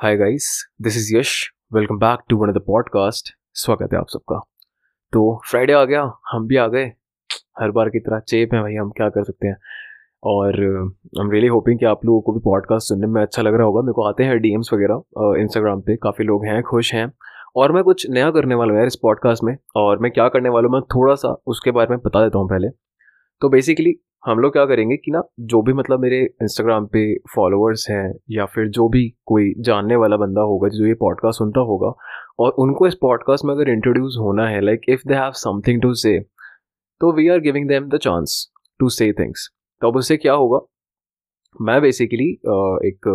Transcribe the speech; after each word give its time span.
Hi 0.00 0.16
guys 0.16 0.48
this 0.82 0.96
is 0.96 1.16
Yash 1.16 1.30
welcome 1.74 1.96
back 1.98 2.18
to 2.28 2.36
one 2.36 2.52
the 2.52 2.58
podcast 2.58 3.32
स्वागत 3.54 3.92
है 3.92 3.98
आप 3.98 4.08
सबका 4.08 4.38
तो 5.12 5.40
फ्राइडे 5.50 5.72
आ 5.72 5.84
गया, 5.84 6.02
हम 6.30 6.46
भी 6.46 6.56
आ 6.56 6.66
गए। 6.66 6.84
हर 7.60 7.70
बार 7.70 7.88
की 7.88 7.98
तरह 7.98 8.18
चेप 8.18 8.54
है 8.54 8.60
भाई, 8.62 8.74
हम 8.74 8.90
क्या 8.90 9.08
कर 9.08 9.24
सकते 9.24 9.46
हैं? 9.46 9.56
और 10.22 10.60
आई 10.60 11.24
एम 11.24 11.30
रियली 11.30 11.46
होपिंग 11.46 11.78
कि 11.78 11.84
आप 11.84 12.04
लोगों 12.04 12.20
को 12.20 12.32
भी 12.32 12.40
पॉडकास्ट 12.44 12.88
सुनने 12.88 13.06
में 13.06 13.22
अच्छा 13.22 13.42
लग 13.42 13.54
रहा 13.54 13.62
होगा। 13.62 13.82
मेरे 13.82 13.92
को 13.92 14.02
आते 14.02 14.24
हैं 14.24 14.38
डीएम्स 14.40 14.72
वगैरह 14.72 15.40
इंस्टाग्राम 15.42 15.80
पे। 15.80 15.96
काफ़ी 15.96 16.24
लोग 16.24 16.46
हैं, 16.46 16.62
खुश 16.62 16.94
हैं। 16.94 17.12
और 17.56 17.72
मैं 17.72 17.82
कुछ 17.84 18.08
नया 18.10 18.30
करने 18.30 18.54
वाला 18.54 18.72
हूँ 18.72 18.78
यार 18.78 18.86
इस 18.86 18.96
पॉडकास्ट 18.96 19.44
में। 19.44 19.56
और 19.76 19.98
मैं 19.98 20.12
क्या 20.12 20.28
करने 20.28 20.48
वाला 20.48 20.68
हूँ, 20.68 20.74
मैं 20.74 20.82
थोड़ा 20.82 21.14
सा 21.14 21.36
उसके 21.46 21.70
बारे 21.70 21.90
में 21.90 21.98
बता 22.04 22.22
देता 22.22 22.38
हूँ 22.38 22.48
पहले। 22.48 22.68
तो 23.42 23.48
बेसिकली 23.48 23.94
हम 24.26 24.38
लोग 24.38 24.52
क्या 24.52 24.64
करेंगे 24.66 24.96
कि 24.96 25.10
ना, 25.10 25.22
जो 25.40 25.60
भी 25.62 25.72
मतलब 25.72 26.00
मेरे 26.00 26.20
इंस्टाग्राम 26.42 26.86
पे 26.86 27.02
फॉलोअर्स 27.34 27.86
हैं 27.90 28.12
या 28.30 28.46
फिर 28.46 28.68
जो 28.68 28.88
भी 28.88 29.08
कोई 29.26 29.52
जानने 29.58 29.96
वाला 29.96 30.16
बंदा 30.16 30.40
होगा, 30.40 30.68
जो 30.68 30.86
ये 30.86 30.94
पॉडकास्ट 30.94 31.38
सुनता 31.38 31.60
होगा, 31.60 31.92
और 32.38 32.50
उनको 32.58 32.86
इस 32.86 32.94
पॉडकास्ट 32.94 33.44
में 33.44 33.54
अगर 33.54 33.68
इंट्रोड्यूस 33.68 34.16
होना 34.20 34.48
है 34.48 34.60
like 34.60 34.80
if 34.88 35.08
they 35.08 35.14
have 35.14 35.32
something 35.34 35.82
to 35.82 35.92
say 35.94 36.18
तो 37.00 37.12
we 37.12 37.28
are 37.28 37.40
giving 37.40 37.68
them 37.68 37.88
the 37.88 37.96
chance 37.96 38.52
to 38.80 38.88
say 38.88 39.12
things 39.12 39.48
तो 39.80 39.88
अब 39.88 39.96
उससे 39.96 40.16
क्या 40.16 40.32
होगा? 40.32 40.60
मैं 41.60 41.80
बेसिकली 41.82 42.30
एक 42.88 43.08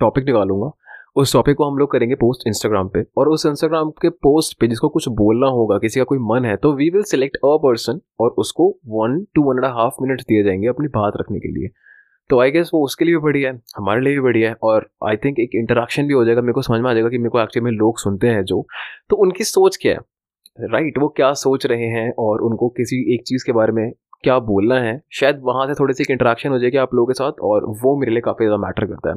टॉपिक 0.00 0.24
निकालूँगा 0.24 0.70
उस 1.16 1.32
टॉपिक 1.32 1.56
को 1.56 1.64
हम 1.64 1.78
लोग 1.78 1.90
करेंगे 1.92 2.14
पोस्ट 2.14 2.46
इंस्टाग्राम 2.46 2.88
पे। 2.88 3.04
और 3.16 3.28
उस 3.28 3.46
इंस्टाग्राम 3.46 3.90
के 4.02 4.08
पोस्ट 4.24 4.58
पे 4.60 4.66
जिसको 4.68 4.88
कुछ 4.88 5.08
बोलना 5.08 5.46
होगा 5.46 5.78
किसी 5.78 6.00
का 6.00 6.04
कोई 6.04 6.18
मन 6.22 6.44
है 6.44 6.56
तो 6.56 6.72
we 6.72 6.88
will 6.90 7.02
select 7.02 7.36
a 7.36 7.56
person 7.62 8.00
और 8.20 8.34
उसको 8.38 8.68
one 8.88 9.24
to 9.34 9.42
one 9.42 9.64
and 9.64 9.72
half 9.74 10.02
minute 10.02 10.20
दिए 10.20 10.42
जाएँगे 10.44 10.68
अपनी 10.68 10.88
बात 10.88 11.12
रखने 11.16 11.38
के 11.38 11.48
लिए। 11.48 11.68
तो 12.30 12.40
आई 12.40 12.50
गेस 12.50 12.70
वो 12.74 12.84
उसके 12.84 13.04
लिए 13.04 13.14
भी 13.14 13.20
बढ़िया 13.20 13.50
है 13.50 13.60
हमारे 13.76 14.00
लिए 14.00 14.14
भी 14.14 14.20
बढ़िया 14.20 14.50
है 14.50 14.56
और 14.62 14.88
आई 15.08 15.16
थिंक 15.16 15.38
एक 15.38 15.50
इंटरेक्शन 15.54 16.06
भी 16.06 16.14
हो 16.14 16.24
जाएगा 16.24 16.42
मेरे 16.42 16.52
को 16.52 16.62
समझ 16.62 16.80
में 16.80 16.90
आ 16.90 16.94
जाएगा 16.94 17.08
कि 17.08 17.18
मेरे 17.18 17.30
को 17.30 17.40
एक्चुअली 17.40 17.64
में 17.64 17.78
लोग 17.78 17.98
सुनते 17.98 18.26
हैं 18.26 18.44
जो। 18.44 18.66
तो 19.10 19.16
उनकी 19.16 19.44
सोच 19.44 19.78
क्या 19.82 19.92
है? 19.92 19.98
राइट 20.60 20.84
right, 20.84 21.02
वो 21.02 21.08
क्या 21.08 21.32
सोच 21.32 21.66
रहे 21.66 21.86
हैं 21.86 22.12
और 22.18 22.40
उनको 22.40 22.68
किसी 22.68 23.14
एक 23.14 23.22
चीज़ 23.26 23.44
के 23.46 23.52
बारे 23.52 23.72
में 23.72 23.90
क्या 24.22 24.38
बोलना 24.38 24.74
है? 24.74 25.00
शायद 25.12 25.40
वहाँ 25.44 25.66
से 25.66 25.74
थोड़ी 25.74 25.94
सी 25.94 26.02
एक 26.02 26.10
इंटरेक्शन 26.10 26.50
हो 26.50 26.58
जाएगी 26.58 26.76
आप 26.76 26.94
लोगों 26.94 27.06
के 27.06 27.14
साथ 27.14 27.40
और 27.42 27.64
वो 27.82 27.96
मेरे 28.00 28.12
लिए 28.12 28.20
काफ़ी 28.20 28.46
ज़्यादा 28.46 28.66
मैटर 28.66 28.86
करता 28.86 29.10
है। 29.10 29.16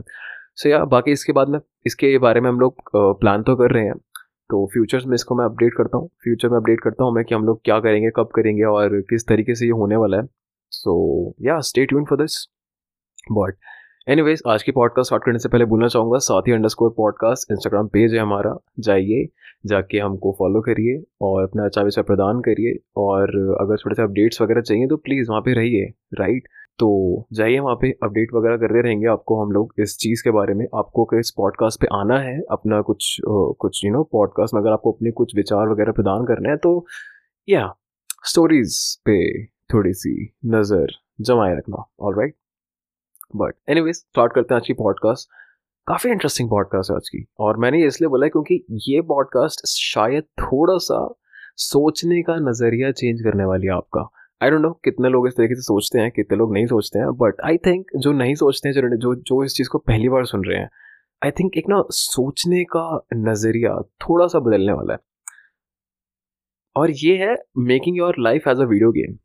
सो 0.58 0.70
या 0.70 0.84
बाकी 0.86 1.12
इसके 1.12 1.34
बाद 1.34 1.50
में, 1.50 1.60
इसके 1.86 2.18
बारे 2.18 2.42
में 2.42 2.50
हम 2.50 2.60
लोग 2.60 2.92
प्लान 2.96 3.44
तो 3.44 3.56
कर 3.56 3.72
रहे 3.72 3.84
हैं। 3.86 3.96
तो 4.50 4.66
फ्यूचर्स 4.74 5.06
में 5.06 5.16
इसको 5.16 5.36
मैं 5.36 5.46
अपडेट 5.46 5.74
करता 5.78 5.98
हूँ। 5.98 6.08
फ्यूचर 6.24 6.50
में 6.50 6.58
अपडेट 6.58 6.82
करता 6.82 7.04
हूँ 7.04 7.14
मैं 7.16 7.24
कि 7.26 7.36
हम 7.36 7.46
लोग 7.46 7.62
क्या 7.66 7.80
करेंगे, 7.80 8.10
कब 8.16 8.30
करेंगे 8.36 8.64
और 8.64 9.00
किस 9.10 9.28
तरीके 9.28 9.56
से 9.56 9.66
ये 9.66 9.72
होने 9.74 9.96
वाला 9.96 10.18
है। 10.18 10.28
सो 10.72 11.36
या 11.42 11.60
stay 11.62 11.86
tune 11.86 12.06
for 12.06 12.18
this 12.18 12.38
but 13.32 13.56
anyways 14.08 14.42
आज 14.48 14.64
की 14.64 14.72
पॉडकास्ट 14.72 15.08
स्टार्ट 15.08 15.24
करने 15.24 15.40
से 15.40 15.50
पहले 15.50 15.66
बोलना 15.66 15.88
चाहूँगा, 15.88 16.18
साथ 16.20 16.50
अंडर 16.54 16.90
पॉडकास्ट 16.98 17.52
इंस्टाग्राम 17.52 17.88
पेज 17.88 18.14
है 18.14 18.20
हमारा। 18.20 18.56
जाइए, 18.80 19.28
जाके 19.66 20.00
हमको 20.00 20.36
फॉलो 20.40 20.62
करिए 20.62 21.04
और 21.22 21.44
अपना 21.44 21.66
अच्छा 21.66 21.82
विचार 21.82 22.04
प्रदान 22.04 22.42
करिए। 22.42 22.78
और 22.98 23.30
अगर 23.62 23.78
थोड़े 23.78 23.96
से 23.96 24.02
अपडेट्स 24.04 24.42
वगैरह 24.42 24.62
चाहिए 24.62 24.88
तो 24.88 24.98
प्लीज़ 24.98 25.30
वहाँ 25.30 25.42
पे 25.42 25.54
रहिए 25.54 25.86
राइट 26.20 26.48
तो 26.80 27.28
जाइए 27.34 27.60
वहाँ 27.60 27.76
पे 27.82 27.90
अपडेट 28.04 28.34
वगैरह 28.34 28.58
करते 28.58 28.82
रहेंगे 28.82 29.08
आपको 29.08 29.42
हम 29.42 29.52
लोग 29.52 29.74
इस 29.80 29.98
चीज़ 29.98 30.24
के 30.24 30.32
बारे 30.32 30.54
में। 30.54 30.66
आपको 30.76 31.08
इस 31.20 31.32
पॉडकास्ट 31.38 31.80
पे 31.82 31.88
आना 31.94 32.18
है, 32.20 32.40
अपना 32.52 32.82
कुछ 32.82 33.16
कुछ 33.26 33.84
यू 33.86 33.92
नो 33.94 34.04
पॉडकास्ट 34.12 34.54
में 34.54 34.62
अगर 34.62 34.72
आपको 34.72 34.92
अपने 34.92 35.12
कुछ 35.12 35.36
विचार 35.36 35.70
वगैरह 35.70 35.92
प्रदान 35.92 36.26
करने 36.26 36.50
हैं 36.50 36.58
तो 36.58 36.86
या 37.48 37.68
स्टोरीज 38.26 38.80
पे 39.06 39.46
थोड़ी 39.74 39.94
सी 39.94 40.16
नज़र 40.46 40.94
जमाए 41.22 41.56
रखना 41.58 41.84
all 42.00 42.16
right 42.20 42.36
but 43.36 43.56
anyways 43.82 43.96
start 43.96 44.34
करते 44.34 44.54
हैं 44.54 44.62
आज 44.62 44.68
की 44.68 44.74
पॉडकास्ट 44.74 45.30
काफ़ी 45.88 46.12
इंटरेस्टिंग 46.12 46.50
पॉडकास्ट 46.50 46.92
है 46.92 46.96
आज 46.98 47.10
की। 47.10 47.26
और 47.40 47.58
मैंने 47.58 47.86
इसलिए 47.88 48.10
बोला 48.10 48.28
क्योंकि 48.28 48.64
ये 48.90 49.02
पॉडकास्ट 49.02 49.66
शायद 49.68 50.24
थोड़ा 50.42 50.78
सा 50.78 51.08
सोचने 51.58 52.22
का 52.22 52.36
नज़रिया 52.42 52.92
चेंज 52.92 53.22
करने 53.22 53.46
वाली 53.46 53.68
है 53.68 53.74
आपका। 53.74 54.08
आई 54.44 54.50
डोंट 54.50 54.62
नो 54.62 54.72
कितने 54.84 55.10
लोग 55.10 55.28
इस 55.28 55.34
तरीके 55.38 55.56
से 55.56 55.62
सोचते 55.62 56.00
हैं, 56.00 56.12
कितने 56.12 56.38
लोग 56.38 56.54
नहीं 56.54 56.66
सोचते 56.68 57.00
हैं 57.00 57.12
बट 57.18 57.42
आई 57.46 57.58
थिंक 57.68 57.92
जो 57.98 58.12
नहीं 58.14 58.36
सोचते 58.36 58.70
हैं, 58.70 58.98
जो 58.98 59.16
जो 59.18 59.44
इस 59.44 59.54
चीज़ 59.58 59.70
को 59.70 59.78
पहली 59.80 60.10
बार 60.10 60.26
सुन 60.26 60.46
रहे 60.46 60.60
हैं 60.60 60.70
आई 61.22 61.32
थिंक 61.32 61.58
एक 61.58 61.70
ना 61.70 61.84
सोचने 61.92 62.64
का 62.76 62.86
नज़रिया 63.16 63.76
थोड़ा 64.02 64.28
सा 64.28 64.40
बदलने 64.40 64.74
वाला 64.74 64.94
है। 64.94 65.00
और 66.76 66.92
ये 66.94 67.16
है 67.18 67.36
making 67.60 67.98
your 67.98 68.16
life 68.20 68.48
as 68.48 68.60
a 68.60 68.66
video 68.66 68.92
game 68.92 69.18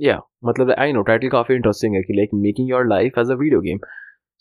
या 0.00 0.20
मतलब 0.44 0.70
आई 0.78 0.92
नो 0.92 1.02
टाइटल 1.02 1.28
काफ़ी 1.28 1.54
इंटरेस्टिंग 1.54 1.94
है 1.96 2.02
कि 2.02 2.14
like 2.14 2.30
making 2.36 2.70
your 2.70 2.86
life 2.88 3.18
as 3.18 3.30
a 3.30 3.34
video 3.34 3.60
game 3.60 3.78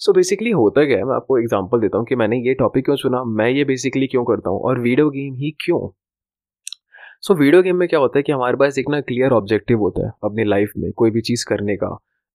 so 0.01 0.13
basically 0.13 0.51
होता 0.51 0.85
क्या 0.85 0.97
है, 0.97 1.03
मैं 1.03 1.15
आपको 1.15 1.37
एग्जांपल 1.39 1.79
देता 1.81 1.97
हूँ 1.97 2.05
कि 2.05 2.15
मैंने 2.15 2.37
ये 2.39 2.53
टॉपिक 2.59 2.85
क्यों 2.85 2.95
चुना, 2.97 3.23
मैं 3.23 3.49
ये 3.49 3.63
बेसिकली 3.65 4.07
क्यों 4.07 4.23
करता 4.25 4.49
हूँ, 4.49 4.59
और 4.61 4.79
वीडियो 4.79 5.09
गेम 5.09 5.33
ही 5.35 5.51
क्यों? 5.65 5.79
सो 7.23 7.33
वीडियो 7.35 7.61
गेम 7.63 7.75
में 7.77 7.87
क्या 7.87 7.99
होता 7.99 8.17
है 8.19 8.23
कि 8.23 8.31
हमारे 8.31 8.57
पास 8.57 8.77
एक 8.79 8.85
ना 8.89 8.99
क्लियर 9.01 9.31
ऑब्जेक्टिव 9.31 9.79
होता 9.79 10.05
है 10.05 10.11
अपनी 10.23 10.43
लाइफ 10.43 10.71
में, 10.77 10.91
कोई 10.91 11.11
भी 11.11 11.21
चीज़ 11.21 11.43
करने 11.49 11.75
का। 11.75 11.89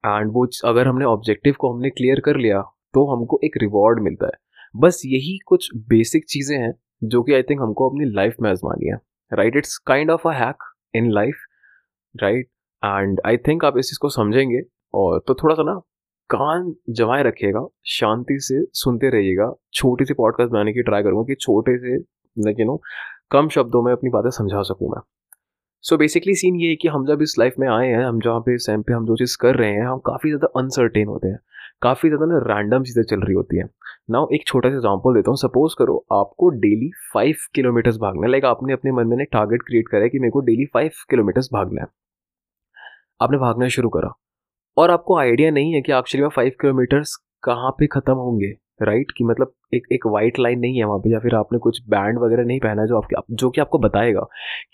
एंड 0.04 0.30
वो 0.32 0.47
अगर 0.64 0.88
हमने 0.88 1.04
ऑब्जेक्टिव 1.04 1.54
को 1.60 1.72
हमने 1.72 1.91
क्लियर 1.91 2.20
कर 2.24 2.36
लिया 2.36 2.60
तो 2.94 3.04
हमको 3.06 3.41
एक 3.44 3.56
रिवॉर्ड 3.62 4.02
मिलता 4.02 4.26
है। 4.26 4.32
बस 4.74 5.02
यही 5.06 5.36
कुछ 5.47 5.69
बेसिक 5.88 6.24
चीज़ें 6.28 6.56
हैं, 6.56 6.72
जो 7.04 7.22
कि 7.22 7.34
आई 7.34 7.42
थिंक 7.42 7.60
हमको 7.62 7.88
अपनी 7.91 8.10
लाइफ 8.12 8.36
में 8.42 8.50
आजमानी 8.50 8.91
है। 8.91 8.98
Right 9.32 9.56
it's 9.56 9.76
kind 9.86 10.10
of 10.10 10.28
a 10.28 10.32
hack 10.34 10.70
in 10.94 11.10
life 11.12 11.44
right 12.14 12.48
and 12.82 13.20
I 13.26 13.36
think 13.48 13.64
आप 13.64 13.78
इस 13.78 13.88
चीज़ 13.88 13.98
को 14.03 14.08
समझेंगे, 14.10 14.62
और 14.94 15.22
तो 15.28 15.34
थोड़ा 15.34 15.54
सा 15.54 15.62
ना 15.62 15.80
कान 16.30 16.74
जमाए 16.91 17.22
रखिएगा, 17.22 17.66
शांति 17.91 18.38
से 18.41 18.64
सुनते 18.74 19.10
रहिएगा। 19.10 19.54
छोटी 19.74 20.04
सी 20.04 20.14
पॉडकास्ट 20.14 20.53
बनाने 20.53 20.72
की 20.72 20.82
ट्राई 20.82 21.03
करूँगा 21.03 21.24
कि 21.24 21.34
छोटे 21.36 21.78
से 21.78 21.98
लाइक 22.36 22.60
यू 22.60 22.66
नो 22.66 22.80
कम 23.30 23.48
शब्दों 23.48 23.82
में 23.82 23.92
अपनी 23.92 24.10
बातें 24.10 24.30
समझा 24.30 24.62
सकूँ 24.62 24.91
मैं। 24.91 25.00
सो 25.84 25.97
बेसिकली 25.97 26.34
सीन 26.34 26.56
ये 26.56 26.69
है 26.69 26.76
कि 26.76 26.88
हम 26.88 27.06
जब 27.06 27.22
इस 27.22 27.34
लाइफ 27.38 27.54
में 27.58 27.69
आए 27.69 27.86
हैं, 27.88 28.04
हम 28.04 28.20
जहाँ 28.20 28.41
पे 28.41 28.56
टाइम 28.56 28.82
पे 28.82 28.92
हम 28.92 29.06
जो 29.06 29.16
चीज़ 29.16 29.36
कर 29.41 29.56
रहे 29.56 29.70
हैं, 29.70 29.86
हम 29.86 29.98
काफ़ी 29.98 30.30
ज़्यादा 30.30 30.60
अनसर्टेन 30.60 31.08
होते 31.08 31.28
हैं। 31.28 31.38
काफ़ी 31.82 32.08
ज़्यादा 32.08 32.26
ना 32.26 32.38
रैंडम 32.47 32.82
चीज़ें 32.82 33.02
चल 33.02 33.20
रही 33.20 33.34
होती 33.34 33.58
हैं। 33.58 33.69
नाउ 34.10 34.28
एक 34.34 34.47
छोटा 34.47 34.69
सा 34.69 34.74
एग्ज़ाम्पल 34.74 35.14
देता 35.14 35.30
हूँ। 35.30 35.36
सपोज़ 35.36 35.74
करो 35.78 35.97
आपको 36.12 36.48
डेली 36.58 36.91
फाइव 37.14 37.36
किलोमीटर्स 37.54 37.97
भागना 37.97 38.26
है। 38.26 38.30
लाइक 38.30 38.44
आपने 38.44 38.72
अपने 38.72 38.92
मन 38.92 39.06
में 39.06 39.16
एक 39.22 39.28
टारगेट 39.32 39.62
क्रिएट 39.62 39.88
करा 39.88 40.03
है 40.03 40.08
कि 40.08 40.18
मेरे 40.18 40.30
को 40.30 40.41
डेली 40.41 40.66
फाइव 40.66 40.91
किलोमीटर्स 41.10 41.48
भागना 41.53 41.82
है। 41.82 41.88
आपने 43.20 43.38
भागना 43.38 43.68
शुरू 43.68 43.88
करा। 43.88 44.12
और 44.76 44.91
आपको 44.91 45.18
आइडिया 45.18 45.50
नहीं 45.50 45.74
है 45.74 45.80
कि 45.80 45.92
एक्चुअली 45.92 46.22
में 46.22 46.30
फाइव 46.30 46.53
किलोमीटर्स 46.60 47.16
कहाँ 47.44 47.70
पे 47.70 47.86
ख़त्म 47.86 48.14
होंगे। 48.14 48.54
राइट 48.82 49.12
कि 49.16 49.25
मतलब 49.25 49.53
एक 49.75 49.87
एक 49.92 50.06
वाइट 50.06 50.38
लाइन 50.38 50.59
नहीं 50.59 50.78
है 50.78 50.84
वहाँ 50.84 50.98
पे, 50.98 51.12
या 51.12 51.19
फिर 51.19 51.34
आपने 51.34 51.59
कुछ 51.59 51.81
बैंड 51.88 52.19
वगैरह 52.19 52.44
नहीं 52.44 52.60
पहना 52.60 52.82
है 52.82 52.88
जो 52.88 52.97
आपके 52.97 53.34
जो 53.34 53.50
कि 53.50 53.60
आपको 53.60 53.78
बताएगा 53.78 54.20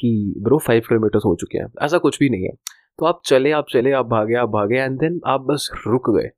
कि, 0.00 0.34
ब्रो 0.38 0.58
फाइव 0.58 0.82
किलोमीटर्स 0.88 1.24
हो 1.24 1.34
चुके 1.36 1.58
हैं। 1.58 1.66
ऐसा 1.82 1.98
कुछ 1.98 2.18
भी 2.20 2.28
नहीं 2.30 2.44
है। 2.44 2.50
तो 2.98 3.06
आप 3.06 3.20
चले 3.24 3.50
आप 3.52 3.66
चले, 3.70 3.92
आप 3.92 4.06
भागे 4.06 4.34
आप 4.34 4.48
भागे 4.48 4.76
एंड 4.76 4.98
देन 5.00 5.20
आप 5.26 5.40
बस 5.40 5.70
रुक 5.86 6.10
गए। 6.10 6.30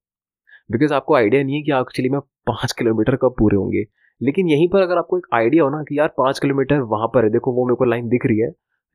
बिकॉज़ 0.70 0.94
आपको 0.94 1.14
आइडिया 1.14 1.42
नहीं 1.42 1.56
है 1.56 1.62
कि 1.62 1.72
एक्चुअली 1.72 2.08
में 2.08 2.20
पाँच 2.20 2.72
किलोमीटर 2.72 3.16
कब 3.16 3.34
पूरे 3.38 3.56
होंगे। 3.56 3.84
लेकिन 4.22 4.48
यहीं 4.48 4.68
पर 4.68 4.82
अगर 4.82 4.98
आपको 4.98 5.18
एक 5.18 5.26
आइडिया 5.34 5.64
हो 5.64 5.70
ना 5.70 5.82
कि 5.82 5.98
यार 5.98 6.08
पाँच 6.18 6.38
किलोमीटर 6.38 6.80
वहाँ 6.80 7.08
पर 7.08 7.24
है, 7.24 7.30
देखो 7.30 7.52
वो 7.52 7.66
मेरे 7.66 7.76
को 7.76 7.84
लाइन 7.84 8.08
दिख 8.08 8.26
रही 8.26 8.38
है 8.38 8.50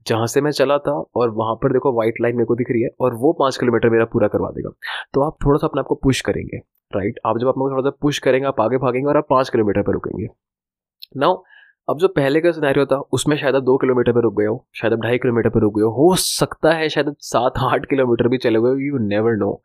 जहाँ 0.07 0.27
से 0.27 0.41
मैं 0.41 0.51
चला 0.51 0.77
था 0.77 1.03
और 1.15 1.29
वहाँ 1.29 1.55
पर 1.55 1.73
देखो 1.73 1.93
व्हाइट 1.93 2.13
लाइन 2.21 2.35
मेरे 2.35 2.45
को 2.45 2.55
दिख 2.55 2.67
रही 2.71 2.81
है 2.81 2.89
और 2.99 3.13
वो 3.13 3.33
पाँच 3.33 3.57
किलोमीटर 3.57 3.89
मेरा 3.89 4.05
पूरा 4.05 4.27
करवा 4.27 4.49
देगा। 4.49 4.69
तो 5.13 5.21
आप 5.21 5.37
थोड़ा 5.45 5.57
सा 5.57 5.67
अपने 5.67 5.79
आप 5.79 5.85
को 5.85 5.95
पुश 5.95 6.21
करेंगे 6.21 6.57
राइट 6.95 7.19
आप 7.25 7.37
जब 7.37 7.47
अपने 7.47 7.71
थोड़ा 7.71 7.89
सा 7.89 7.97
पुश 8.01 8.19
करेंगे, 8.19 8.47
आप 8.47 8.61
आगे 8.61 8.77
भागेंगे 8.77 9.07
और 9.07 9.17
आप 9.17 9.27
पाँच 9.29 9.49
किलोमीटर 9.49 9.81
पर 9.81 9.93
रुकेंगे। 9.93 10.27
नाउ 11.17 11.43
अब 11.89 11.97
जो 11.97 12.07
पहले 12.07 12.41
का 12.41 12.51
सिनेरियो 12.51 12.85
था, 12.85 12.95
उसमें 12.95 13.37
शायद 13.37 13.55
आप 13.55 13.63
दो 13.63 13.77
किलोमीटर 13.77 14.11
पर 14.11 14.21
रुक 14.21 14.39
गए 14.39 14.45
हो, 14.45 14.67
शायद 14.75 14.93
आप 14.93 14.99
ढाई 14.99 15.17
किलोमीटर 15.17 15.49
पर 15.49 15.59
रुक 15.59 15.75
गए 15.75 15.83
हो। 15.83 16.16
सकता 16.16 16.71
है 16.71 16.89
शायद 16.89 17.16
सात 17.19 17.53
आठ 17.63 17.85
किलोमीटर 17.85 18.27
भी 18.27 18.37
चले 18.37 18.59
गए 18.59 18.85
यू 18.87 18.97
नेवर 18.97 19.31
नो 19.31 19.63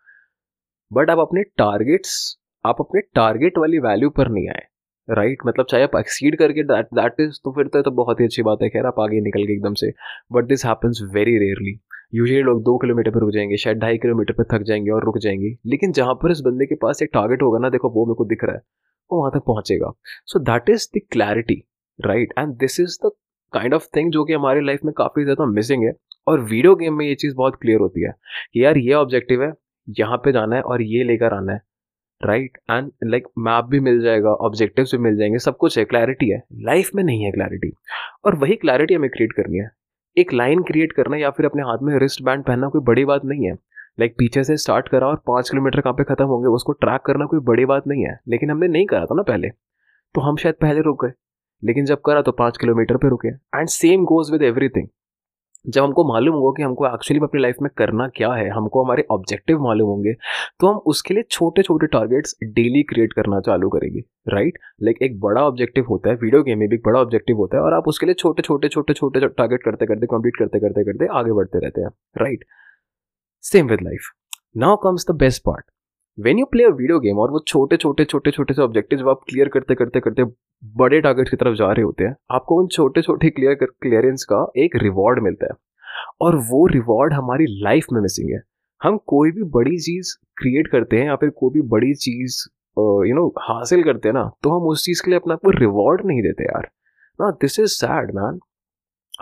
बट 0.92 1.10
आप 1.10 1.18
अपने 1.18 1.42
टारगेट्स 1.42 2.38
आप 2.66 2.76
अपने 2.80 3.00
टारगेट 3.00 3.58
वाली 3.58 3.78
वैल्यू 3.78 4.10
पर 4.10 4.28
नहीं 4.28 4.48
आए। 4.48 4.62
Right 5.08 5.30
right? 5.30 5.46
मतलब 5.46 5.66
चाहे 5.70 5.82
आप 5.84 5.96
एक्सीड 5.98 6.36
करके 6.38 6.62
दैट 6.64 7.20
इज़ 7.20 7.38
तो 7.44 7.52
फिर 7.52 7.66
तो, 7.66 7.82
तो 7.82 7.90
बहुत 7.92 8.20
ही 8.20 8.24
अच्छी 8.24 8.42
बात 8.42 8.62
है। 8.62 8.68
खैर 8.68 8.86
आप 8.86 9.00
आगे 9.00 9.20
निकल 9.20 9.42
गए 9.42 9.52
एकदम 9.54 9.74
से। 9.74 9.90
But 10.32 10.44
this 10.48 10.64
happens 10.66 11.00
very 11.14 11.38
rarely 11.38 11.78
usually 12.14 12.40
लोग 12.42 12.62
दो 12.62 12.76
किलोमीटर 12.78 13.10
पर 13.10 13.20
रुक 13.20 13.30
जाएँगे 13.32 13.56
शायद 13.56 13.78
ढाई 13.78 13.98
किलोमीटर 13.98 14.34
पर 14.34 14.44
थक 14.52 14.62
जाएँगे 14.66 14.90
और 14.90 15.04
रुक 15.04 15.18
जाएँगे। 15.18 15.54
लेकिन 15.66 15.92
जहाँ 15.92 16.14
पर 16.14 16.30
इस 16.30 16.40
बंदे 16.44 16.66
के 16.66 16.74
पास 16.82 17.02
एक 17.02 17.10
टारगेट 17.14 17.42
होगा 17.42 17.58
ना 17.58 17.70
देखो 17.70 17.90
वो 17.90 18.06
मेरे 18.06 18.14
को 18.14 18.24
दिख 18.24 18.44
रहा 18.44 18.54
है 18.54 18.62
वो 19.10 19.18
वहाँ 19.20 19.30
तक 19.34 19.44
पहुँचेगा। 19.46 19.92
So 20.26 20.38
that 20.42 20.70
is 20.70 20.88
the 20.96 21.00
clarity 21.12 21.62
right 21.98 22.32
and 22.38 22.54
this 22.58 22.80
is 22.80 22.98
the 23.06 23.10
kind 23.52 23.74
of 23.74 23.86
thing 23.96 24.10
जो 24.12 24.24
कि 24.24 24.32
हमारी 24.32 24.64
लाइफ 24.66 24.80
में 24.84 24.92
काफ़ी 24.98 25.24
ज़्यादा 25.24 25.46
मिसिंग 25.46 25.84
है। 25.84 25.92
और 26.28 26.40
वीडियो 26.42 26.74
गेम 26.76 26.94
में 26.94 27.06
ये 27.06 27.14
चीज़ 27.14 27.34
बहुत 27.36 27.56
क्लियर 27.62 27.80
होती 27.80 28.04
है 28.04 28.12
कि 28.52 28.64
यार 28.64 28.78
ये 28.78 28.92
ऑब्जेक्टिव 28.94 29.42
है 29.42 29.52
यहाँ 29.88 30.16
पे 30.16 30.32
जाना 30.32 30.56
है 30.56 30.62
और 30.62 30.82
ये 30.82 31.04
लेकर 31.04 31.34
आना 31.34 31.52
है। 31.52 31.60
राइट 32.22 32.58
एंड 32.70 32.92
लाइक 33.04 33.24
मैप 33.38 33.64
भी 33.64 33.80
मिल 33.80 34.00
जाएगा 34.00 34.30
ऑब्जेक्टिव्स 34.30 34.94
भी 34.94 34.98
मिल 34.98 35.16
जाएँगे 35.16 35.38
सब 35.38 35.56
कुछ 35.56 35.78
है 35.78 35.84
क्लैरिटी 35.84 36.30
है। 36.30 36.42
लाइफ 36.52 36.90
में 36.94 37.04
नहीं 37.04 37.24
है 37.24 37.30
क्लैरिटी 37.30 37.72
और 38.24 38.34
वही 38.34 38.56
क्लैरिटी 38.56 38.94
हमें 38.94 39.10
क्रिएट 39.10 39.32
करनी 39.32 39.58
है। 39.58 39.70
एक 40.18 40.32
लाइन 40.32 40.62
क्रिएट 40.62 40.92
करना 40.92 41.16
या 41.16 41.30
फिर 41.30 41.46
अपने 41.46 41.62
हाथ 41.62 41.78
में 41.82 41.98
रिस्ट 41.98 42.22
बैंड 42.22 42.44
पहनना 42.44 42.68
कोई 42.68 42.80
बड़ी 42.80 43.04
बात 43.04 43.24
नहीं 43.24 43.44
है। 43.44 43.52
लाइक 44.00 44.10
like, 44.10 44.18
पीछे 44.18 44.44
से 44.44 44.56
स्टार्ट 44.56 44.88
करा 44.88 45.06
और 45.06 45.16
पाँच 45.26 45.50
किलोमीटर 45.50 45.80
कहाँ 45.80 45.94
पे 45.94 46.04
खत्म 46.04 46.24
होंगे 46.24 46.46
उसको 46.46 46.72
ट्रैक 46.72 47.00
करना 47.00 47.24
कोई 47.24 47.40
बड़ी 47.40 47.64
बात 47.64 47.82
नहीं 47.86 48.04
है। 48.04 48.20
लेकिन 48.28 48.50
हमने 48.50 48.68
नहीं 48.68 48.86
करा 48.86 49.06
था 49.06 49.14
ना 49.14 49.22
पहले। 49.22 49.48
तो 50.14 50.20
हम 50.20 50.36
शायद 50.36 50.54
पहले 50.54 50.80
रुक 50.80 51.04
गए। 51.04 51.12
लेकिन 51.64 51.84
जब 51.84 52.00
करा 52.00 52.22
तो 52.22 52.32
पाँच 52.32 52.56
किलोमीटर 52.56 52.96
पे 52.96 53.08
रुके। 53.08 53.28
And 53.28 53.68
same 53.68 54.04
goes 54.04 54.32
with 54.32 54.42
everything 54.42 54.88
जब 55.64 55.82
हमको 55.82 56.04
मालूम 56.04 56.34
होगा 56.34 56.52
कि 56.56 56.62
हमको 56.62 56.86
एक्चुअली 56.86 57.20
में 57.20 57.26
अपनी 57.28 57.40
लाइफ 57.40 57.56
में 57.62 57.70
करना 57.78 58.06
क्या 58.08 58.32
है, 58.32 58.48
हमको 58.48 58.82
हमारे 58.84 59.04
ऑब्जेक्टिव 59.10 59.62
मालूम 59.62 59.88
होंगे 59.88 60.12
तो 60.60 60.66
हम 60.66 60.76
उसके 60.86 61.14
लिए 61.14 61.22
छोटे 61.30 61.62
छोटे 61.62 61.86
टारगेट्स 61.86 62.34
डेली 62.44 62.82
क्रिएट 62.82 63.12
करना 63.12 63.40
चालू 63.40 63.68
करेंगे 63.68 64.00
राइट 64.28 64.58
लाइक 64.82 65.02
एक 65.02 65.18
बड़ा 65.20 65.42
ऑब्जेक्टिव 65.42 65.84
होता 65.90 66.10
है 66.10 66.16
वीडियो 66.16 66.42
गेम 66.42 66.58
में 66.58 66.68
भी 66.68 66.76
एक 66.76 66.82
बड़ा 66.86 67.00
ऑब्जेक्टिव 67.00 67.36
होता 67.36 67.56
है 67.56 67.62
और 67.62 67.74
आप 67.74 67.88
उसके 67.88 68.06
लिए 68.06 68.14
छोटे 68.14 68.42
छोटे 68.42 68.68
छोटे 68.68 68.94
छोटे 68.94 69.26
टारगेट 69.28 69.62
करते 69.64 69.86
करते 69.86 70.06
कंप्लीट 70.06 70.36
करते 70.38 70.60
करते 70.60 70.84
करते 70.84 71.06
आगे 71.18 71.32
बढ़ते 71.32 71.58
रहते 71.58 71.80
हैं 71.80 71.88
right 72.18 72.44
same 73.44 73.68
with 73.68 73.82
life 73.82 74.12
now 74.56 74.76
comes 74.76 75.06
the 75.10 75.14
best 75.16 75.42
part 75.42 75.64
when 76.18 76.38
you 76.38 76.44
play 76.46 76.64
a 76.64 76.68
video 76.70 76.98
game 77.00 77.18
और 77.18 77.30
वो 77.30 77.38
छोटे 77.48 77.76
छोटे 77.76 78.04
छोटे 78.04 78.30
छोटे 78.30 78.54
से 78.54 78.62
ऑब्जेक्टिव 78.62 79.08
आप 79.10 79.20
क्लियर 79.28 79.48
करते 79.54 79.74
करते 79.74 80.00
करते 80.00 80.24
बड़े 80.62 81.00
टारगेट 81.00 81.28
की 81.28 81.36
तरफ़ 81.36 81.54
जा 81.54 81.70
रहे 81.72 81.82
होते 81.84 82.04
हैं, 82.04 82.14
आपको 82.32 82.60
उन 82.60 82.66
छोटे 82.66 83.02
छोटे 83.02 83.30
क्लियर 83.30 83.54
क्लियरेंस 83.54 84.24
का 84.32 84.46
एक 84.56 84.76
रिवॉर्ड 84.82 85.22
मिलता 85.22 85.46
है। 85.46 85.56
और 86.20 86.36
वो 86.50 86.66
रिवॉर्ड 86.66 87.12
हमारी 87.12 87.46
लाइफ 87.62 87.86
में 87.92 88.00
मिसिंग 88.02 88.30
है। 88.30 88.40
हम 88.80 88.98
कोई 89.06 89.30
भी 89.30 89.42
बड़ी 89.50 89.76
चीज़ 89.78 90.14
क्रिएट 90.38 90.68
करते 90.72 90.96
हैं 90.96 91.06
या 91.06 91.16
फिर 91.16 91.30
कोई 91.30 91.50
भी 91.52 91.62
बड़ी 91.68 91.92
चीज़ 91.96 92.38
यू 93.08 93.14
नो 93.14 93.26
हासिल 93.40 93.82
करते 93.84 94.08
हैं 94.08 94.14
ना 94.14 94.24
तो 94.42 94.50
हम 94.50 94.68
उस 94.68 94.84
चीज़ 94.84 95.02
के 95.04 95.10
लिए 95.10 95.18
अपना 95.20 95.34
कोई 95.36 95.54
रिवॉर्ड 95.58 96.06
नहीं 96.06 96.22
देते 96.22 96.44
यार। 96.44 96.70
ना 97.18 97.30
दिस 97.40 97.58
इज़ 97.60 97.70
सैड 97.72 98.14
मैन 98.16 98.38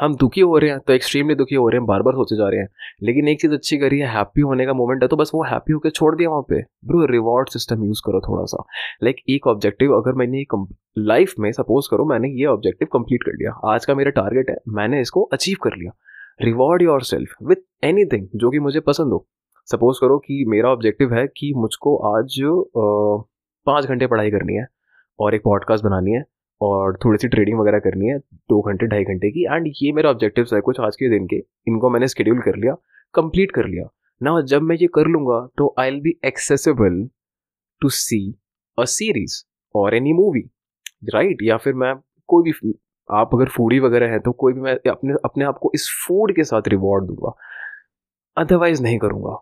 हम 0.00 0.14
दुखी 0.16 0.40
हो 0.40 0.56
रहे 0.58 0.70
हैं 0.70 0.78
तो 0.80 0.92
एक्सट्रीमली 0.92 1.34
दुखी 1.34 1.54
हो 1.54 1.68
रहे 1.68 1.78
हैं 1.78 1.86
बार 1.86 2.02
बार 2.02 2.14
सोचे 2.14 2.36
जा 2.36 2.48
रहे 2.48 2.60
हैं। 2.60 2.68
लेकिन 3.02 3.28
एक 3.28 3.40
चीज़ 3.40 3.52
अच्छी 3.52 3.76
करी 3.78 3.98
है 3.98 4.06
हैप्पी 4.08 4.40
होने 4.40 4.66
का 4.66 4.72
मोमेंट 4.72 5.02
है 5.02 5.08
तो 5.08 5.16
बस 5.16 5.30
वो 5.34 5.42
हैप्पी 5.44 5.72
होकर 5.72 5.90
छोड़ 5.90 6.14
दिया 6.16 6.30
वहाँ 6.30 6.42
पे। 6.48 6.60
ब्रो 6.60 7.04
रिवॉर्ड 7.06 7.48
सिस्टम 7.48 7.84
यूज़ 7.84 8.00
करो 8.06 8.20
थोड़ा 8.20 8.44
सा 8.44 8.64
लाइक 9.02 9.16
like, 9.16 9.34
एक 9.34 9.46
ऑब्जेक्टिव 9.46 9.96
अगर 9.96 10.12
मैंने 10.12 10.44
लाइफ 10.98 11.34
में 11.38 11.50
सपोज़ 11.52 11.88
करो 11.90 12.04
मैंने 12.04 12.28
ये 12.28 12.46
ऑब्जेक्टिव 12.46 12.88
कंप्लीट 12.92 13.22
कर 13.22 13.32
लिया। 13.32 13.74
आज 13.74 13.84
का 13.86 13.94
मेरा 13.94 14.10
टारगेट 14.10 14.50
है 14.50 14.56
मैंने 14.68 15.00
इसको 15.00 15.22
अचीव 15.22 15.56
कर 15.62 15.76
लिया। 15.76 15.92
Reward 16.42 16.82
your 16.82 17.02
self 17.02 17.34
with 17.42 17.56
any 17.84 18.04
जो 18.36 18.50
कि 18.50 18.58
मुझे 18.58 18.80
पसंद 18.80 19.12
हो। 19.12 19.26
सपोज़ 19.66 19.98
करो 20.00 20.18
कि 20.18 20.44
मेरा 20.48 20.70
ऑब्जेक्टिव 20.70 21.14
है 21.14 21.26
कि 21.26 21.52
मुझको 21.56 21.96
आज 22.16 22.40
पाँच 23.66 23.86
घंटे 23.86 24.06
पढ़ाई 24.06 24.30
करनी 24.30 24.54
है 24.54 24.66
और 25.18 25.34
एक 25.34 25.42
पॉडकास्ट 25.44 25.84
बनानी 25.84 26.10
है। 26.10 26.24
और 26.62 26.98
थोड़ी 27.04 27.18
सी 27.18 27.28
ट्रेडिंग 27.28 27.58
वगैरह 27.60 27.78
करनी 27.80 28.06
है, 28.06 28.18
दो 28.18 28.60
घंटे, 28.62 28.86
ढाई 28.86 29.04
घंटे 29.04 29.30
की। 29.30 29.44
एंड 29.46 29.66
ये 29.76 29.92
मेरा 29.92 30.10
ऑब्जेक्टिव 30.10 30.46
है 30.54 30.60
कुछ 30.60 30.80
आज 30.80 30.96
के 30.96 31.08
दिन 31.10 31.26
के। 31.26 31.36
इनको 31.68 31.90
मैंने 31.90 32.08
स्केड्यूल 32.08 32.40
कर 32.40 32.56
लिया 32.56 32.74
कंप्लीट 33.14 33.50
कर 33.50 33.66
लिया। 33.66 33.88
ना 34.20 34.40
जब 34.46 34.62
मैं 34.62 34.76
ये 34.76 34.86
कर 34.94 35.06
लूँगा 35.08 35.38
तो 35.58 35.74
I 35.78 35.90
will 35.90 36.00
be 36.00 36.18
accessible 36.24 37.02
to 37.82 37.88
see 37.90 38.18
a 38.78 38.84
series 38.88 39.42
और 39.74 39.94
एनी 39.94 40.12
मूवी 40.12 40.40
राइट 41.14 41.38
या 41.42 41.56
फिर 41.56 41.74
मैं 41.74 41.94
कोई 42.28 42.42
भी, 42.42 42.74
आप 43.08 43.30
अगर 43.34 43.48
फूडी 43.48 43.78
वगैरह 43.80 44.10
है 44.12 44.18
तो 44.18 44.32
कोई 44.32 44.52
भी 44.52 44.60
मैं 44.60 44.74
अपने 44.90 45.14
अपने 45.24 45.44
आप 45.44 45.58
को 45.62 45.70
इस 45.74 45.88
फ़ूड 46.06 46.34
के 46.36 46.44
साथ 46.44 46.68
रिवॉर्ड 46.68 47.04
दूँगा। 47.04 47.32
अदरवाइज़ 48.36 48.82
नहीं 48.82 48.98
करूँगा। 48.98 49.36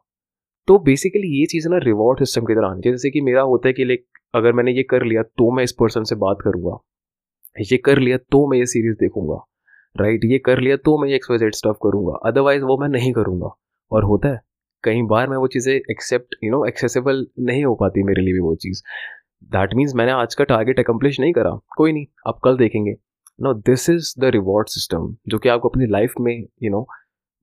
तो 0.68 0.78
बेसिकली 0.80 1.28
ये 1.40 1.46
चीज़ 1.46 1.68
ना 1.68 1.78
रिवॉर्ड 1.84 2.18
सिस्टम 2.18 2.46
की 2.46 2.54
तरह 2.54 2.68
आनी 2.68 2.80
चाहिए। 2.80 2.94
जैसे 2.94 3.10
कि 3.10 3.20
मेरा 3.20 3.42
होता 3.42 3.68
है 3.68 3.72
कि 3.72 3.84
लाइक 3.84 4.06
अगर 4.34 4.52
मैंने 4.52 4.72
ये 4.72 4.82
कर 4.82 5.04
लिया 5.04 5.22
तो 5.22 5.50
मैं 5.50 5.64
इस 5.64 5.72
पर्सन 5.72 6.04
से 6.04 6.14
बात 6.18 6.38
करूँगा। 6.44 6.76
ये 7.56 7.76
कर 7.76 7.98
लिया 7.98 8.16
तो 8.32 8.46
मैं 8.50 8.58
ये 8.58 8.66
सीरीज़ 8.66 8.94
देखूँगा 8.96 9.34
राइट 9.96 10.24
ये 10.24 10.38
कर 10.38 10.60
लिया 10.60 10.76
तो 10.76 10.96
मैं 10.98 11.08
ये 11.08 11.14
एक्सवाइजेड 11.14 11.54
स्टफ़ 11.54 11.76
करूँगा 11.82 12.18
अदरवाइज़ 12.28 12.62
वो 12.62 12.76
मैं 12.78 12.88
नहीं 12.88 13.12
करूँगा। 13.12 13.50
और 13.90 14.04
होता 14.04 14.28
है 14.28 14.40
कई 14.84 15.02
बार 15.02 15.28
मैं 15.28 15.36
वो 15.36 15.46
चीज़ें 15.46 15.74
एक्सेप्ट 15.74 16.34
यू 16.44 16.50
नो 16.50 16.64
एक्सेसिबल 16.66 17.26
नहीं 17.40 17.64
हो 17.64 17.74
पाती 17.74 18.02
मेरे 18.02 18.22
लिए 18.22 18.34
भी 18.34 18.40
वो 18.40 18.54
चीज़। 18.56 18.82
दैट 19.52 19.74
मीन्स 19.74 19.94
मैंने 19.94 20.12
आज 20.12 20.34
का 20.34 20.44
टारगेट 20.44 20.80
अकम्प्लिश 20.80 21.20
नहीं 21.20 21.32
करा 21.32 21.50
कोई 21.76 21.92
नहीं 21.92 22.06
आप 22.26 22.38
कल 22.44 22.56
देखेंगे। 22.56 22.94
No 23.38 23.54
this 23.54 23.88
is 23.90 24.14
the 24.20 24.30
reward 24.34 24.68
system 24.68 25.14
जो 25.28 25.38
कि 25.38 25.48
आपको 25.48 25.68
अपनी 25.68 25.86
लाइफ 25.86 26.14
में 26.20 26.32
यू 26.32 26.46
you 26.62 26.70
नो 26.70 26.78
know, 26.78 26.86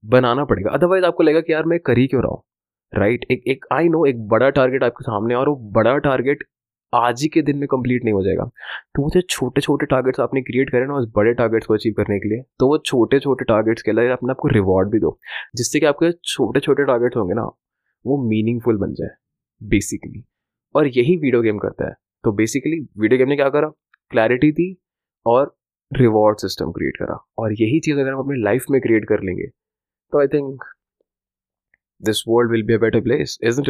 बनाना 0.03 0.45
पड़ेगा। 0.45 0.71
अदरवाइज़ 0.71 1.05
आपको 1.05 1.23
लगेगा 1.23 1.41
कि 1.41 1.53
यार 1.53 1.65
मैं 1.65 1.79
कर 1.79 1.97
ही 1.97 2.07
क्यों 2.07 2.21
रहा 2.21 2.31
हूँ 2.31 2.43
राइट 2.93 3.19
right? 3.19 3.31
एक 3.31 3.47
एक 3.47 3.65
आई 3.73 3.89
नो 3.89 4.05
एक 4.05 4.27
बड़ा 4.27 4.49
टारगेट 4.49 4.83
आपके 4.83 5.03
सामने 5.03 5.35
और 5.35 5.49
वो 5.49 5.55
बड़ा 5.73 5.97
टारगेट 5.99 6.43
आज 6.93 7.21
ही 7.21 7.27
के 7.27 7.41
दिन 7.41 7.57
में 7.57 7.67
कंप्लीट 7.67 8.03
नहीं 8.03 8.13
हो 8.13 8.21
जाएगा। 8.23 8.43
तो 8.95 9.01
वो 9.01 9.09
जो 9.13 9.21
छोटे 9.21 9.61
छोटे 9.61 9.85
टारगेट्स 9.85 10.19
आपने 10.19 10.41
क्रिएट 10.41 10.69
करें 10.69 10.85
ना, 10.87 10.93
उस 10.93 11.11
बड़े 11.15 11.33
टारगेट्स 11.33 11.67
को 11.67 11.73
अचीव 11.73 11.93
करने 11.97 12.19
के 12.19 12.29
लिए 12.29 12.41
तो 12.59 12.67
वो 12.67 12.77
छोटे 12.85 13.19
छोटे 13.19 13.45
टारगेट्स 13.45 13.81
के 13.81 13.91
लिए 13.91 14.11
अपने 14.11 14.31
आपको 14.31 14.47
रिवॉर्ड 14.49 14.89
भी 14.91 14.99
दो, 14.99 15.17
जिससे 15.55 15.79
कि 15.79 15.85
आपके 15.85 16.11
छोटे 16.25 16.59
छोटे 16.59 16.85
टारगेट्स 16.85 17.17
होंगे 17.17 17.33
ना, 17.33 17.45
वो 18.05 18.17
मीनिंगफुल 18.29 18.77
बन 18.77 18.93
जाए 18.93 19.15
बेसिकली 19.61 20.23
और 20.75 20.87
यही 20.87 21.15
वीडियो 21.17 21.41
गेम 21.41 21.57
करता 21.57 21.87
है। 21.87 21.93
तो 22.23 22.31
बेसिकली 22.33 22.79
वीडियो 22.99 23.17
गेम 23.17 23.29
ने 23.29 23.35
क्या 23.35 23.49
करा? 23.49 23.69
क्लैरिटी 24.11 24.51
दी 24.51 24.75
और 25.25 25.55
रिवॉर्ड 25.91 26.37
सिस्टम 26.37 26.71
क्रिएट 26.71 26.97
करा। 26.97 27.15
और 27.39 27.53
यही 27.53 27.79
चीज़ 27.79 27.99
अगर 27.99 28.11
हम 28.11 28.19
अपनी 28.19 28.41
लाइफ 28.43 28.65
में 28.71 28.79
क्रिएट 28.81 29.05
कर 29.09 29.23
लेंगे 29.23 29.47
तो 30.13 30.19
I 30.19 30.27
think 30.27 30.63
this 32.01 32.23
world 32.27 32.51
will 32.51 32.63
be 32.63 32.73
a 32.73 32.77
better 32.79 33.01
place 33.01 33.37
is 33.43 33.61
it 33.61 33.69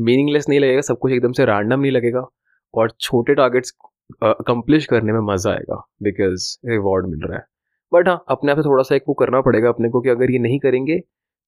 meaningless 0.00 0.48
नहीं 0.48 0.60
लगेगा, 0.60 0.80
सब 0.82 0.98
कुछ 0.98 1.12
एकदम 1.12 1.32
से 1.32 1.44
रैंडम 1.46 1.80
नहीं 1.80 1.92
लगेगा 1.92 2.26
और 2.74 2.90
छोटे 3.00 3.34
टारगेट्स 3.34 3.72
अकम्प्लिश 4.24 4.86
करने 4.86 5.12
में 5.12 5.20
मज़ा 5.24 5.50
आएगा 5.52 5.76
बिकॉज़ 6.02 6.56
रिवॉर्ड 6.66 7.06
मिल 7.06 7.20
रहा 7.22 7.38
है। 7.38 7.44
बट 7.92 8.08
हाँ 8.08 8.24
अपने 8.30 8.52
आप 8.52 8.58
से 8.58 8.62
थोड़ा 8.62 8.82
सा 8.82 8.94
एक 8.94 9.02
वो 9.08 9.14
करना 9.14 9.40
पड़ेगा 9.40 9.68
अपने 9.68 9.88
को 9.88 10.00
कि 10.00 10.08
अगर 10.08 10.30
ये 10.30 10.38
नहीं 10.38 10.58
करेंगे 10.58 10.98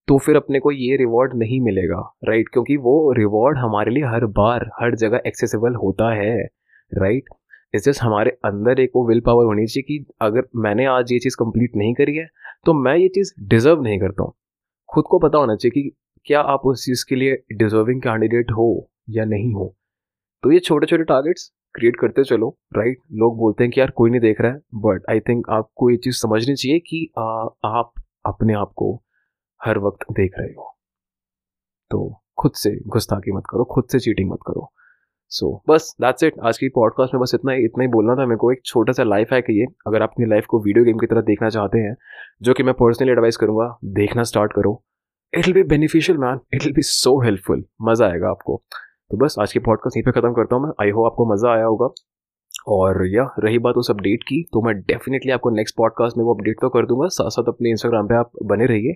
तो 0.08 0.18
फिर 0.18 0.36
अपने 0.36 0.60
को 0.60 0.70
ये 0.72 0.96
रिवॉर्ड 0.96 1.34
नहीं 1.36 1.60
मिलेगा 1.60 1.98
राइट 2.24 2.48
क्योंकि 2.52 2.76
वो 2.78 3.12
रिवॉर्ड 3.12 3.58
हमारे 3.58 3.90
लिए 3.90 4.04
हर 4.04 4.24
बार, 4.28 4.68
हर 4.80 4.94
जगह 4.96 5.22
एक्सेसिबल 5.26 5.74
होता 5.74 6.12
है 6.14 6.36
राइट 6.92 7.28
इस 7.74 7.84
जस्ट 7.84 8.02
हमारे 8.02 8.30
अंदर 8.44 8.80
एक 8.80 8.90
वो 8.96 9.06
विल 9.08 9.20
पावर 9.26 9.44
होनी 9.44 9.66
चाहिए 9.66 9.82
कि 9.82 10.04
अगर 10.22 10.48
मैंने 10.58 10.86
आज 10.86 11.12
ये 11.12 11.18
चीज़ 11.18 11.36
कंप्लीट 11.38 11.76
नहीं 11.76 11.94
करी 11.94 12.16
है 12.16 12.26
तो 12.66 12.72
मैं 12.74 12.96
ये 12.96 13.08
चीज़ 13.08 13.32
डिजर्व 13.46 13.82
नहीं 13.82 13.98
करता 14.00 14.22
हूँ। 14.22 14.32
खुद 14.88 15.04
को 15.10 15.18
पता 15.18 15.38
होना 15.38 15.56
चाहिए 15.56 15.82
कि 15.82 15.90
क्या 16.24 16.40
आप 16.40 16.60
उस 16.64 16.84
चीज़ 16.84 17.04
के 17.08 17.14
लिए 17.14 17.34
डिजर्विंग 17.52 18.02
कैंडिडेट 18.02 18.50
हो 18.50 18.90
या 19.10 19.24
नहीं 19.24 19.52
हो? 19.52 19.76
तो 20.42 20.52
ये 20.52 20.58
छोटे 20.58 20.86
छोटे 20.86 21.04
टारगेट्स 21.04 21.52
क्रिएट 21.74 21.96
करते 21.96 22.24
चलो 22.24 22.58
राइट 22.76 22.98
right? 22.98 23.12
लोग 23.12 23.36
बोलते 23.38 23.64
हैं 23.64 23.70
कि 23.72 23.80
यार 23.80 23.90
कोई 23.90 24.10
नहीं 24.10 24.20
देख 24.20 24.40
रहा 24.40 24.52
है 24.52 24.58
बट 24.74 25.02
आई 25.10 25.20
थिंक 25.20 25.46
आपको 25.50 25.90
ये 25.90 25.96
चीज़ 25.96 26.14
समझनी 26.14 26.54
चाहिए 26.54 26.78
कि 26.78 27.12
आ, 27.18 27.22
आप 27.64 27.92
अपने 28.26 28.54
आप 28.54 28.72
को 28.76 29.02
हर 29.64 29.78
वक्त 29.78 30.12
देख 30.12 30.32
रहे 30.38 30.52
हो। 30.52 30.78
तो 31.90 32.22
खुद 32.38 32.52
से 32.52 32.70
गुस्ताखी 32.86 33.32
मत 33.32 33.42
करो 33.50 33.64
खुद 33.64 33.84
से 33.92 33.98
चीटिंग 33.98 34.30
मत 34.30 34.38
करो। 34.46 34.72
सो 35.28 35.62
so, 35.64 35.74
बस 35.74 35.96
दैट्स 36.00 36.22
इट 36.22 36.34
आज 36.44 36.58
की 36.58 36.68
पॉडकास्ट 36.68 37.14
में 37.14 37.20
बस 37.20 37.32
इतना 37.34 37.52
ही 37.52 37.64
इतना 37.64 37.84
ही 37.84 37.88
बोलना 37.88 38.14
था। 38.14 38.26
मेरे 38.26 38.36
को 38.36 38.52
एक 38.52 38.60
छोटा 38.64 38.92
सा 38.92 39.02
लाइफ 39.02 39.32
है 39.32 39.42
कि 39.42 39.60
ये। 39.60 39.66
अगर 39.86 40.02
आप 40.02 40.10
अपनी 40.12 40.26
लाइफ 40.26 40.46
को 40.46 40.60
वीडियो 40.60 40.84
गेम 40.84 40.98
की 40.98 41.06
तरह 41.06 41.20
देखना 41.20 41.48
चाहते 41.48 41.78
हैं 41.78 41.96
जो 42.42 42.54
कि 42.54 42.62
मैं 42.62 42.74
पर्सनली 42.74 43.12
एडवाइस 43.12 43.36
करूँगा 43.36 43.78
देखना 43.84 44.22
स्टार्ट 44.22 44.52
करो। 44.52 44.84
It 45.34 45.46
will 45.46 45.54
be 45.54 45.62
beneficial 45.62 46.18
man 46.18 46.40
it 46.54 46.64
will 46.64 46.72
be 46.74 46.82
so 46.82 47.18
helpful 47.20 47.64
मज़ा 47.82 48.06
आएगा 48.06 48.30
आपको। 48.30 48.62
तो 49.10 49.16
बस, 49.16 49.36
आज 49.40 49.52
के 49.52 49.58
पॉडकास्ट 49.58 49.96
यहीं 49.96 50.04
पे 50.04 50.10
ख़त्म 50.12 50.32
करता 50.32 50.56
हूँ 50.56 50.64
मैं। 50.64 50.72
आई 50.80 50.90
होप 50.90 51.06
आपको 51.06 51.26
मज़ा 51.32 51.52
आया 51.52 51.64
होगा। 51.64 51.88
और 52.68 53.06
या 53.06 53.22
रही 53.38 53.58
बात 53.58 53.74
उस 53.76 53.90
अपडेट 53.90 54.22
की 54.22 54.42
तो 54.52 54.60
मैं 54.62 54.74
डेफिनेटली 54.80 55.32
आपको 55.32 55.50
नेक्स्ट 55.50 55.76
पॉडकास्ट 55.76 56.16
में 56.16 56.24
वो 56.24 56.34
अपडेट 56.34 56.56
तो 56.60 56.68
कर 56.68 56.86
दूँगा। 56.86 57.08
साथ 57.08 57.30
साथ 57.30 57.48
अपने 57.48 57.70
इंस्टाग्राम 57.70 58.08
पे 58.08 58.14
आप 58.14 58.30
बने 58.42 58.66
रहिए। 58.66 58.94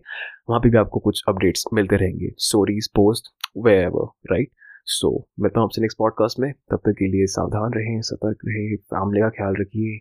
वहाँ 0.49 0.61
पे 0.61 0.71
भी 0.71 0.79
आपको 0.79 1.01
कुछ 1.01 1.23
अपडेट्स 1.29 1.65
मिलते 1.75 1.97
रहेंगे। 1.97 2.31
स्टोरीज 2.39 2.89
पोस्ट 2.97 3.33
वे 3.59 3.75
एवर 3.83 4.33
राइट 4.33 4.51
सो 4.89 5.11
मिलता 5.41 5.61
हूँ 5.61 5.67
आपसे 5.67 5.83
नेक्स्ट 5.83 5.99
पॉडकास्ट 5.99 6.41
में। 6.41 6.53
तब 6.53 6.77
तक 6.77 6.95
के 6.99 7.11
लिए 7.13 7.27
सावधान 7.27 7.73
रहें, 7.77 8.01
सतर्क 8.03 8.39
रहें 8.47 8.77
फैमिली 8.77 9.21
का 9.21 9.29
ख्याल 9.31 9.57
रखिए। 9.61 9.99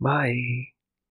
बाय 0.00 0.34